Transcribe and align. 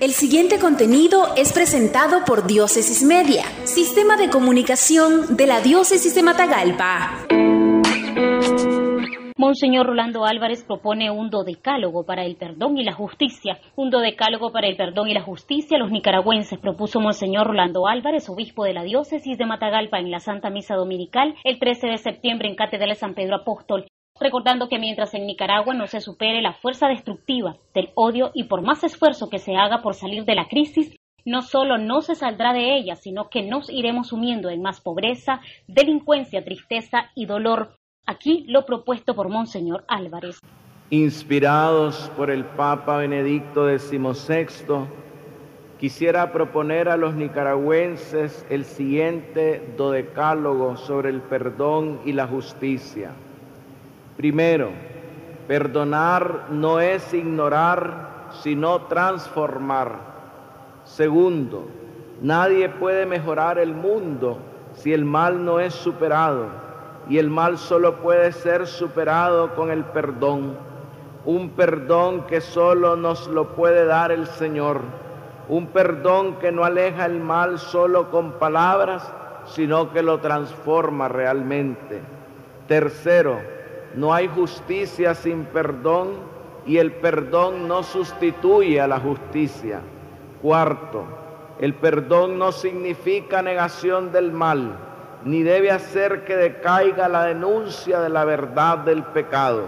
El 0.00 0.10
siguiente 0.10 0.58
contenido 0.58 1.34
es 1.36 1.52
presentado 1.52 2.24
por 2.24 2.46
Diócesis 2.46 3.04
Media, 3.04 3.44
Sistema 3.64 4.16
de 4.16 4.28
Comunicación 4.28 5.36
de 5.36 5.46
la 5.46 5.60
Diócesis 5.60 6.14
de 6.14 6.22
Matagalpa. 6.22 7.26
Monseñor 9.36 9.86
Rolando 9.86 10.24
Álvarez 10.24 10.64
propone 10.64 11.10
un 11.10 11.30
dodecálogo 11.30 12.04
para 12.04 12.24
el 12.24 12.36
perdón 12.36 12.76
y 12.76 12.84
la 12.84 12.92
justicia. 12.92 13.58
Un 13.76 13.90
dodecálogo 13.90 14.50
para 14.52 14.66
el 14.66 14.76
perdón 14.76 15.08
y 15.08 15.14
la 15.14 15.22
justicia 15.22 15.78
los 15.78 15.90
nicaragüenses 15.90 16.58
propuso 16.58 17.00
Monseñor 17.00 17.46
Rolando 17.46 17.86
Álvarez, 17.86 18.28
obispo 18.28 18.64
de 18.64 18.74
la 18.74 18.82
diócesis 18.82 19.38
de 19.38 19.46
Matagalpa 19.46 20.00
en 20.00 20.10
la 20.10 20.18
Santa 20.18 20.50
Misa 20.50 20.74
Dominical 20.74 21.34
el 21.44 21.58
13 21.58 21.86
de 21.86 21.98
septiembre 21.98 22.48
en 22.48 22.56
Cátedra 22.56 22.88
de 22.88 22.94
San 22.94 23.14
Pedro 23.14 23.36
Apóstol 23.36 23.86
recordando 24.20 24.68
que 24.68 24.78
mientras 24.78 25.12
en 25.14 25.26
Nicaragua 25.26 25.74
no 25.74 25.86
se 25.86 26.00
supere 26.00 26.40
la 26.40 26.52
fuerza 26.52 26.86
destructiva 26.88 27.56
del 27.74 27.90
odio 27.94 28.30
y 28.32 28.44
por 28.44 28.62
más 28.62 28.84
esfuerzo 28.84 29.28
que 29.28 29.38
se 29.38 29.56
haga 29.56 29.82
por 29.82 29.94
salir 29.94 30.24
de 30.24 30.36
la 30.36 30.46
crisis, 30.46 30.94
no 31.24 31.42
solo 31.42 31.78
no 31.78 32.00
se 32.00 32.14
saldrá 32.14 32.52
de 32.52 32.76
ella, 32.76 32.96
sino 32.96 33.28
que 33.28 33.42
nos 33.42 33.68
iremos 33.70 34.08
sumiendo 34.08 34.50
en 34.50 34.62
más 34.62 34.80
pobreza, 34.80 35.40
delincuencia, 35.66 36.44
tristeza 36.44 37.10
y 37.14 37.26
dolor. 37.26 37.76
Aquí 38.06 38.44
lo 38.46 38.66
propuesto 38.66 39.14
por 39.14 39.30
Monseñor 39.30 39.84
Álvarez. 39.88 40.38
Inspirados 40.90 42.10
por 42.16 42.30
el 42.30 42.44
Papa 42.44 42.98
Benedicto 42.98 43.66
XVI, 43.66 44.86
quisiera 45.80 46.30
proponer 46.30 46.88
a 46.88 46.98
los 46.98 47.14
nicaragüenses 47.14 48.46
el 48.50 48.64
siguiente 48.64 49.74
dodecálogo 49.76 50.76
sobre 50.76 51.08
el 51.08 51.22
perdón 51.22 52.00
y 52.04 52.12
la 52.12 52.26
justicia. 52.26 53.12
Primero, 54.24 54.70
perdonar 55.46 56.46
no 56.48 56.80
es 56.80 57.12
ignorar, 57.12 58.30
sino 58.42 58.80
transformar. 58.86 59.98
Segundo, 60.84 61.68
nadie 62.22 62.70
puede 62.70 63.04
mejorar 63.04 63.58
el 63.58 63.74
mundo 63.74 64.38
si 64.72 64.94
el 64.94 65.04
mal 65.04 65.44
no 65.44 65.60
es 65.60 65.74
superado, 65.74 66.46
y 67.06 67.18
el 67.18 67.28
mal 67.28 67.58
solo 67.58 67.96
puede 67.96 68.32
ser 68.32 68.66
superado 68.66 69.54
con 69.54 69.70
el 69.70 69.84
perdón, 69.84 70.56
un 71.26 71.50
perdón 71.50 72.22
que 72.22 72.40
solo 72.40 72.96
nos 72.96 73.26
lo 73.26 73.48
puede 73.48 73.84
dar 73.84 74.10
el 74.10 74.26
Señor, 74.26 74.80
un 75.50 75.66
perdón 75.66 76.36
que 76.36 76.50
no 76.50 76.64
aleja 76.64 77.04
el 77.04 77.20
mal 77.20 77.58
solo 77.58 78.10
con 78.10 78.32
palabras, 78.38 79.06
sino 79.44 79.92
que 79.92 80.02
lo 80.02 80.20
transforma 80.20 81.08
realmente. 81.08 82.00
Tercero, 82.66 83.52
no 83.96 84.12
hay 84.12 84.28
justicia 84.28 85.14
sin 85.14 85.44
perdón 85.44 86.14
y 86.66 86.78
el 86.78 86.92
perdón 86.92 87.68
no 87.68 87.82
sustituye 87.82 88.80
a 88.80 88.88
la 88.88 88.98
justicia. 88.98 89.80
Cuarto, 90.42 91.04
el 91.60 91.74
perdón 91.74 92.38
no 92.38 92.52
significa 92.52 93.42
negación 93.42 94.12
del 94.12 94.32
mal, 94.32 94.76
ni 95.24 95.42
debe 95.42 95.70
hacer 95.70 96.24
que 96.24 96.36
decaiga 96.36 97.08
la 97.08 97.24
denuncia 97.24 98.00
de 98.00 98.08
la 98.08 98.24
verdad 98.24 98.78
del 98.78 99.04
pecado. 99.04 99.66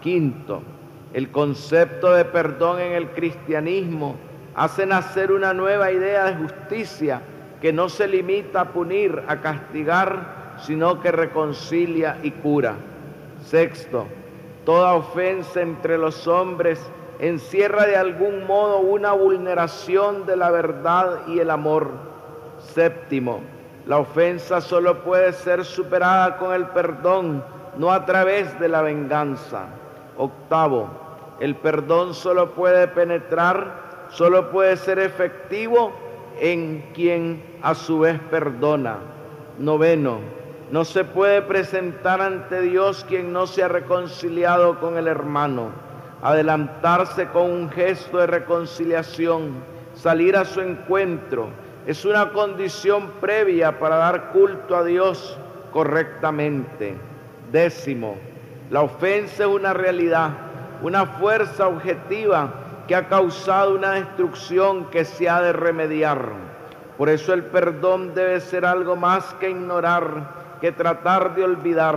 Quinto, 0.00 0.62
el 1.12 1.30
concepto 1.30 2.12
de 2.12 2.24
perdón 2.24 2.80
en 2.80 2.92
el 2.92 3.10
cristianismo 3.10 4.16
hace 4.54 4.86
nacer 4.86 5.30
una 5.30 5.54
nueva 5.54 5.92
idea 5.92 6.24
de 6.24 6.36
justicia 6.36 7.22
que 7.60 7.72
no 7.72 7.88
se 7.88 8.08
limita 8.08 8.62
a 8.62 8.68
punir, 8.72 9.22
a 9.26 9.40
castigar, 9.40 10.56
sino 10.58 11.00
que 11.00 11.12
reconcilia 11.12 12.18
y 12.22 12.30
cura. 12.32 12.74
Sexto, 13.44 14.06
toda 14.64 14.94
ofensa 14.94 15.60
entre 15.60 15.98
los 15.98 16.26
hombres 16.26 16.80
encierra 17.18 17.86
de 17.86 17.96
algún 17.96 18.46
modo 18.46 18.78
una 18.78 19.12
vulneración 19.12 20.24
de 20.24 20.36
la 20.36 20.50
verdad 20.50 21.26
y 21.28 21.40
el 21.40 21.50
amor. 21.50 21.90
Séptimo, 22.58 23.40
la 23.86 23.98
ofensa 23.98 24.62
solo 24.62 25.04
puede 25.04 25.34
ser 25.34 25.66
superada 25.66 26.38
con 26.38 26.54
el 26.54 26.68
perdón, 26.68 27.44
no 27.76 27.92
a 27.92 28.06
través 28.06 28.58
de 28.58 28.68
la 28.68 28.80
venganza. 28.80 29.66
Octavo, 30.16 30.88
el 31.38 31.54
perdón 31.56 32.14
solo 32.14 32.52
puede 32.52 32.88
penetrar, 32.88 34.06
solo 34.08 34.50
puede 34.50 34.78
ser 34.78 34.98
efectivo 34.98 35.92
en 36.40 36.92
quien 36.94 37.58
a 37.62 37.74
su 37.74 38.00
vez 38.00 38.18
perdona. 38.30 38.98
Noveno, 39.58 40.20
no 40.70 40.84
se 40.84 41.04
puede 41.04 41.42
presentar 41.42 42.20
ante 42.20 42.60
Dios 42.62 43.04
quien 43.08 43.32
no 43.32 43.46
se 43.46 43.62
ha 43.62 43.68
reconciliado 43.68 44.80
con 44.80 44.96
el 44.96 45.06
hermano. 45.06 45.70
Adelantarse 46.22 47.28
con 47.28 47.50
un 47.50 47.70
gesto 47.70 48.18
de 48.18 48.26
reconciliación, 48.26 49.62
salir 49.94 50.36
a 50.36 50.44
su 50.44 50.60
encuentro, 50.62 51.48
es 51.86 52.06
una 52.06 52.30
condición 52.30 53.10
previa 53.20 53.78
para 53.78 53.96
dar 53.96 54.32
culto 54.32 54.74
a 54.74 54.84
Dios 54.84 55.38
correctamente. 55.70 56.96
Décimo, 57.52 58.16
la 58.70 58.80
ofensa 58.80 59.44
es 59.44 59.50
una 59.50 59.74
realidad, 59.74 60.30
una 60.82 61.04
fuerza 61.04 61.68
objetiva 61.68 62.54
que 62.88 62.96
ha 62.96 63.08
causado 63.08 63.74
una 63.74 63.92
destrucción 63.92 64.86
que 64.86 65.04
se 65.04 65.28
ha 65.28 65.42
de 65.42 65.52
remediar. 65.52 66.32
Por 66.96 67.10
eso 67.10 67.34
el 67.34 67.44
perdón 67.44 68.14
debe 68.14 68.40
ser 68.40 68.64
algo 68.64 68.96
más 68.96 69.34
que 69.34 69.50
ignorar 69.50 70.43
que 70.64 70.72
tratar 70.72 71.34
de 71.34 71.44
olvidar. 71.44 71.94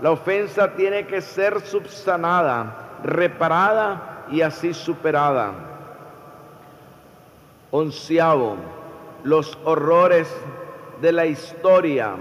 La 0.00 0.12
ofensa 0.12 0.76
tiene 0.76 1.08
que 1.08 1.20
ser 1.20 1.60
subsanada, 1.62 3.00
reparada 3.02 4.24
y 4.30 4.40
así 4.40 4.72
superada. 4.72 5.50
Onceavo, 7.72 8.54
los 9.24 9.58
horrores 9.64 10.32
de 11.00 11.10
la 11.10 11.26
historia 11.26 12.12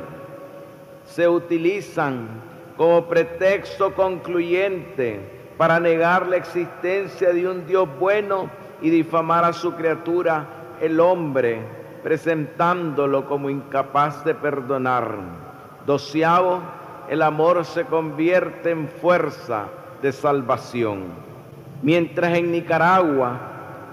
se 1.06 1.28
utilizan 1.28 2.28
como 2.76 3.06
pretexto 3.06 3.94
concluyente 3.94 5.54
para 5.60 5.80
negar 5.80 6.26
la 6.26 6.38
existencia 6.38 7.32
de 7.32 7.48
un 7.48 7.68
Dios 7.68 7.88
bueno 8.00 8.50
y 8.82 8.90
difamar 8.90 9.46
a 9.46 9.54
su 9.54 9.76
criatura, 9.76 10.44
el 10.82 11.00
hombre, 11.00 11.62
presentándolo 12.02 13.28
como 13.28 13.52
incapaz 13.52 14.26
de 14.26 14.34
perdonar. 14.34 15.47
Doceavo, 15.88 16.60
el 17.08 17.22
amor 17.22 17.64
se 17.64 17.86
convierte 17.86 18.72
en 18.72 18.90
fuerza 18.90 19.68
de 20.02 20.12
salvación. 20.12 21.06
Mientras 21.82 22.38
en 22.38 22.52
Nicaragua 22.52 23.40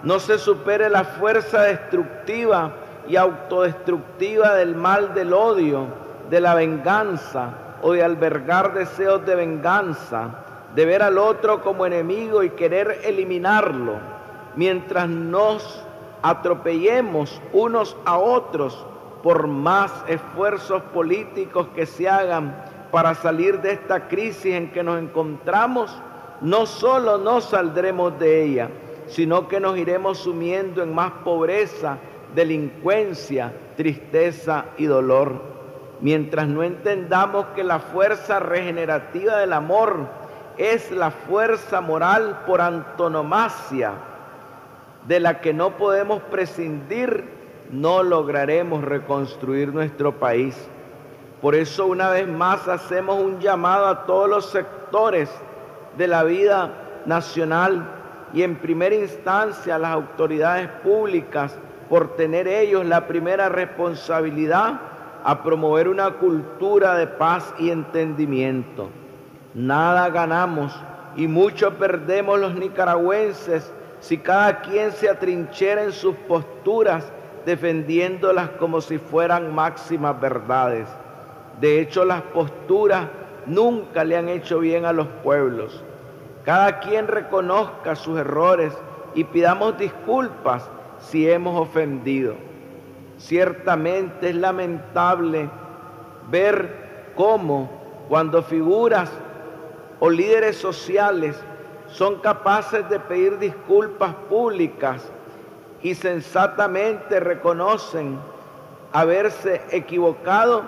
no 0.03 0.19
se 0.19 0.39
supere 0.39 0.91
la 0.91 1.05
fuerza 1.05 1.63
destructiva 1.63 2.73
y 3.07 3.15
autodestructiva 3.15 4.55
del 4.55 4.75
mal 4.75 5.15
del 5.15 5.33
odio, 5.33 5.87
de 6.31 6.41
la 6.41 6.57
venganza 6.57 7.51
o 7.81 7.93
de 7.93 8.03
albergar 8.03 8.75
deseos 8.75 9.25
de 9.25 9.37
venganza, 9.37 10.31
de 10.75 10.87
ver 10.87 11.01
al 11.01 11.17
otro 11.17 11.63
como 11.63 11.87
enemigo 11.87 12.43
y 12.43 12.51
querer 12.51 13.03
eliminarlo, 13.05 13.99
mientras 14.57 15.09
nos 15.09 15.85
atropellemos 16.23 17.41
unos 17.53 17.97
a 18.05 18.19
otros 18.19 18.85
por 19.25 19.47
más 19.47 19.91
esfuerzos 20.07 20.83
políticos 20.93 21.69
que 21.75 21.87
se 21.87 22.07
hagan 22.07 22.55
para 22.93 23.15
salir 23.15 23.59
de 23.63 23.73
esta 23.73 24.07
crisis 24.07 24.55
en 24.55 24.71
que 24.71 24.83
nos 24.83 25.01
encontramos, 25.01 25.91
no 26.43 26.67
solo 26.67 27.17
no 27.17 27.41
saldremos 27.41 28.19
de 28.19 28.45
ella, 28.45 28.69
sino 29.07 29.49
que 29.49 29.61
nos 29.61 29.79
iremos 29.79 30.19
sumiendo 30.19 30.83
en 30.83 30.95
más 30.95 31.11
pobreza, 31.25 31.97
delincuencia, 32.35 33.55
tristeza 33.79 34.67
y 34.77 34.85
dolor. 34.85 35.41
Mientras 36.03 36.47
no 36.47 36.63
entendamos 36.63 37.47
que 37.57 37.65
la 37.65 37.79
fuerza 37.79 38.41
regenerativa 38.41 39.39
del 39.39 39.55
amor 39.55 40.07
es 40.59 40.91
la 40.91 41.11
fuerza 41.11 41.81
moral 41.81 42.43
por 42.47 42.61
antonomasia, 42.61 43.93
de 45.09 45.19
la 45.19 45.41
que 45.41 45.55
no 45.55 45.79
podemos 45.79 46.21
prescindir 46.25 47.44
no 47.71 48.03
lograremos 48.03 48.85
reconstruir 48.85 49.73
nuestro 49.73 50.19
país. 50.19 50.57
Por 51.41 51.55
eso 51.55 51.87
una 51.87 52.11
vez 52.11 52.27
más 52.29 52.69
hacemos 52.69 53.23
un 53.23 53.41
llamado 53.41 53.87
a 53.87 54.07
todos 54.07 54.29
los 54.29 54.51
sectores 54.51 55.31
de 55.97 56.09
la 56.09 56.23
vida 56.25 57.03
nacional 57.07 57.87
y 58.33 58.43
en 58.43 58.57
primera 58.57 58.95
instancia 58.95 59.77
a 59.77 59.79
las 59.79 59.91
autoridades 59.93 60.69
públicas 60.83 61.57
por 61.89 62.17
tener 62.17 62.49
ellos 62.49 62.85
la 62.85 63.07
primera 63.07 63.49
responsabilidad 63.49 64.81
a 65.23 65.43
promover 65.43 65.89
una 65.89 66.11
cultura 66.13 66.95
de 66.97 67.07
paz 67.07 67.55
y 67.59 67.71
entendimiento. 67.71 68.89
Nada 69.55 70.09
ganamos 70.11 70.75
y 71.17 71.29
mucho 71.29 71.75
perdemos 71.75 72.39
los 72.39 72.55
nicaragüenses 72.55 73.73
si 74.01 74.19
cada 74.19 74.61
quien 74.61 74.93
se 74.93 75.09
atrinchera 75.09 75.85
en 75.85 75.93
sus 75.93 76.15
posturas 76.17 77.11
defendiéndolas 77.45 78.51
como 78.59 78.81
si 78.81 78.99
fueran 78.99 79.55
máximas 79.55 80.21
verdades. 80.21 80.89
De 81.61 81.81
hecho, 81.81 82.05
las 82.05 82.23
posturas 82.23 83.09
nunca 83.47 84.05
le 84.05 84.17
han 84.17 84.29
hecho 84.29 84.59
bien 84.59 84.85
a 84.85 84.93
los 84.93 85.07
pueblos. 85.23 85.83
Cada 86.45 86.81
quien 86.81 87.09
reconozca 87.09 87.97
sus 87.97 88.19
errores 88.19 88.73
y 89.15 89.25
pidamos 89.25 89.79
disculpas 89.79 90.69
si 90.99 91.31
hemos 91.31 91.61
ofendido. 91.61 92.35
Ciertamente 93.19 94.31
es 94.31 94.37
lamentable 94.37 95.49
ver 96.31 97.13
cómo 97.15 97.71
cuando 98.09 98.43
figuras 98.43 99.11
o 100.01 100.11
líderes 100.11 100.57
sociales 100.57 101.37
son 101.87 102.17
capaces 102.21 102.89
de 102.89 102.99
pedir 102.99 103.39
disculpas 103.39 104.15
públicas 104.29 105.11
y 105.85 105.95
sensatamente 105.95 107.21
reconocen 107.21 108.19
haberse 108.93 109.61
equivocado, 109.71 110.65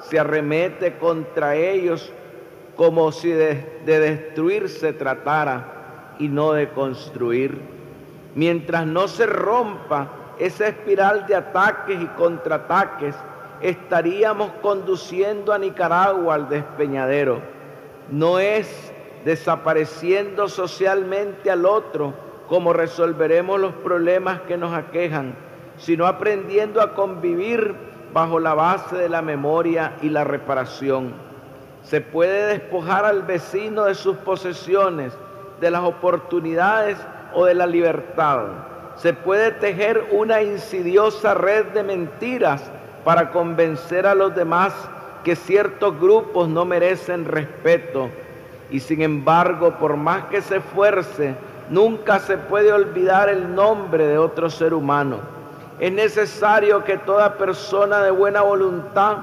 se 0.00 0.18
arremete 0.18 0.96
contra 0.96 1.56
ellos 1.56 2.12
como 2.76 3.10
si 3.10 3.30
de, 3.32 3.80
destruir 3.84 4.68
se 4.68 4.92
tratara 4.92 6.14
y 6.20 6.28
no 6.28 6.52
de 6.52 6.70
construir. 6.70 7.60
Mientras 8.36 8.86
no 8.86 9.08
se 9.08 9.26
rompa 9.26 10.08
esa 10.38 10.68
espiral 10.68 11.26
de 11.26 11.34
ataques 11.34 12.00
y 12.00 12.06
contraataques, 12.06 13.16
estaríamos 13.60 14.52
conduciendo 14.62 15.52
a 15.52 15.58
Nicaragua 15.58 16.36
al 16.36 16.48
despeñadero. 16.48 17.40
No 18.08 18.38
es 18.38 18.92
desapareciendo 19.24 20.48
socialmente 20.48 21.50
al 21.50 21.66
otro 21.66 22.29
como 22.50 22.72
resolveremos 22.72 23.60
los 23.60 23.72
problemas 23.74 24.40
que 24.40 24.58
nos 24.58 24.74
aquejan, 24.74 25.36
sino 25.78 26.08
aprendiendo 26.08 26.82
a 26.82 26.94
convivir 26.94 27.76
bajo 28.12 28.40
la 28.40 28.54
base 28.54 28.96
de 28.96 29.08
la 29.08 29.22
memoria 29.22 29.92
y 30.02 30.08
la 30.08 30.24
reparación. 30.24 31.12
Se 31.84 32.00
puede 32.00 32.58
despojar 32.58 33.04
al 33.04 33.22
vecino 33.22 33.84
de 33.84 33.94
sus 33.94 34.16
posesiones, 34.16 35.16
de 35.60 35.70
las 35.70 35.82
oportunidades 35.82 36.98
o 37.34 37.44
de 37.44 37.54
la 37.54 37.68
libertad. 37.68 38.46
Se 38.96 39.14
puede 39.14 39.52
tejer 39.52 40.08
una 40.10 40.42
insidiosa 40.42 41.34
red 41.34 41.66
de 41.66 41.84
mentiras 41.84 42.68
para 43.04 43.30
convencer 43.30 44.08
a 44.08 44.16
los 44.16 44.34
demás 44.34 44.74
que 45.22 45.36
ciertos 45.36 46.00
grupos 46.00 46.48
no 46.48 46.64
merecen 46.64 47.26
respeto. 47.26 48.08
Y 48.72 48.80
sin 48.80 49.02
embargo, 49.02 49.76
por 49.78 49.96
más 49.96 50.24
que 50.24 50.42
se 50.42 50.56
esfuerce, 50.56 51.36
nunca 51.70 52.18
se 52.18 52.36
puede 52.36 52.72
olvidar 52.72 53.28
el 53.28 53.54
nombre 53.54 54.06
de 54.06 54.18
otro 54.18 54.50
ser 54.50 54.74
humano. 54.74 55.18
Es 55.78 55.92
necesario 55.92 56.84
que 56.84 56.98
toda 56.98 57.38
persona 57.38 58.02
de 58.02 58.10
buena 58.10 58.42
voluntad 58.42 59.18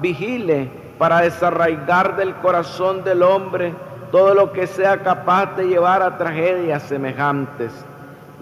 vigile 0.00 0.68
para 0.98 1.20
desarraigar 1.20 2.16
del 2.16 2.34
corazón 2.36 3.02
del 3.02 3.22
hombre 3.22 3.72
todo 4.10 4.34
lo 4.34 4.52
que 4.52 4.66
sea 4.66 4.98
capaz 4.98 5.56
de 5.56 5.68
llevar 5.68 6.02
a 6.02 6.18
tragedias 6.18 6.82
semejantes. 6.82 7.72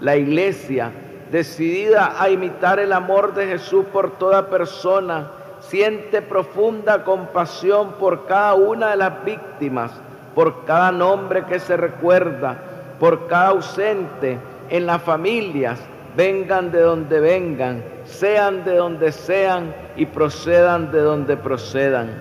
La 0.01 0.17
iglesia, 0.17 0.91
decidida 1.31 2.15
a 2.19 2.29
imitar 2.29 2.79
el 2.79 2.91
amor 2.91 3.33
de 3.33 3.47
Jesús 3.47 3.85
por 3.93 4.17
toda 4.17 4.47
persona, 4.47 5.31
siente 5.61 6.21
profunda 6.21 7.05
compasión 7.05 7.93
por 7.93 8.25
cada 8.25 8.55
una 8.55 8.89
de 8.89 8.97
las 8.97 9.23
víctimas, 9.23 9.91
por 10.35 10.65
cada 10.65 10.91
nombre 10.91 11.45
que 11.45 11.59
se 11.59 11.77
recuerda, 11.77 12.57
por 13.01 13.25
cada 13.25 13.47
ausente 13.47 14.37
en 14.69 14.85
las 14.85 15.01
familias, 15.01 15.79
vengan 16.15 16.71
de 16.71 16.81
donde 16.81 17.19
vengan, 17.19 17.83
sean 18.03 18.63
de 18.63 18.75
donde 18.75 19.11
sean 19.11 19.73
y 19.95 20.05
procedan 20.05 20.91
de 20.91 20.99
donde 20.99 21.35
procedan. 21.35 22.11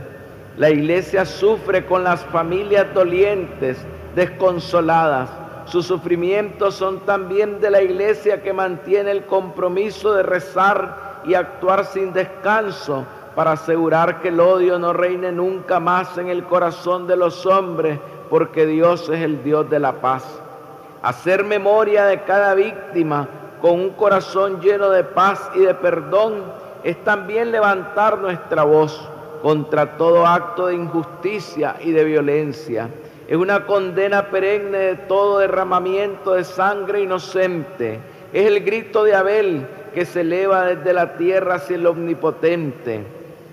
La 0.57 0.71
iglesia 0.71 1.27
sufre 1.27 1.85
con 1.85 2.03
las 2.03 2.25
familias 2.25 2.87
dolientes, 2.95 3.77
desconsoladas. 4.15 5.29
Sus 5.67 5.85
sufrimientos 5.85 6.77
son 6.77 7.01
también 7.01 7.61
de 7.61 7.71
la 7.71 7.83
iglesia 7.83 8.43
que 8.43 8.55
mantiene 8.55 9.11
el 9.11 9.27
compromiso 9.27 10.15
de 10.15 10.23
rezar 10.23 11.21
y 11.27 11.35
actuar 11.35 11.85
sin 11.85 12.15
descanso 12.15 13.05
para 13.35 13.53
asegurar 13.53 14.23
que 14.23 14.29
el 14.29 14.41
odio 14.41 14.79
no 14.79 14.95
reine 14.95 15.31
nunca 15.31 15.79
más 15.79 16.17
en 16.17 16.29
el 16.29 16.45
corazón 16.45 17.07
de 17.07 17.17
los 17.17 17.45
hombres, 17.45 17.99
porque 18.31 18.65
Dios 18.65 19.11
es 19.11 19.21
el 19.21 19.45
Dios 19.45 19.69
de 19.69 19.79
la 19.79 20.01
paz. 20.01 20.40
Hacer 21.03 21.45
memoria 21.45 22.05
de 22.05 22.23
cada 22.25 22.55
víctima 22.55 23.27
con 23.63 23.73
un 23.73 23.91
corazón 23.91 24.61
lleno 24.61 24.91
de 24.91 25.03
paz 25.03 25.51
y 25.55 25.61
de 25.61 25.75
perdón 25.75 26.45
es 26.85 27.03
también 27.05 27.51
levantar 27.51 28.19
nuestra 28.19 28.65
voz 28.65 29.09
contra 29.43 29.97
todo 29.97 30.27
acto 30.27 30.67
de 30.67 30.75
injusticia 30.75 31.77
y 31.83 31.93
de 31.93 32.05
violencia. 32.05 32.91
Es 33.27 33.37
una 33.37 33.65
condena 33.65 34.27
perenne 34.31 34.77
de 34.77 34.97
todo 34.97 35.39
derramamiento 35.39 36.35
de 36.35 36.45
sangre 36.45 37.01
inocente. 37.01 37.99
Es 38.33 38.47
el 38.47 38.61
grito 38.63 39.05
de 39.05 39.15
Abel 39.15 39.67
que 39.95 40.05
se 40.05 40.21
eleva 40.21 40.65
desde 40.65 40.93
la 40.93 41.17
tierra 41.17 41.55
hacia 41.55 41.77
el 41.77 41.87
omnipotente. 41.87 43.05